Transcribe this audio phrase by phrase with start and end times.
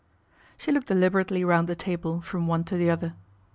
[0.57, 3.13] "She looked deliberately round the table, from one to the other.